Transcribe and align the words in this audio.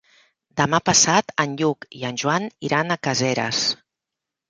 Demà 0.61 0.79
passat 0.91 1.29
en 1.45 1.53
Lluc 1.61 1.87
i 2.01 2.03
en 2.11 2.19
Joan 2.25 2.51
iran 2.71 2.91
a 2.91 3.01
Caseres. 3.09 3.65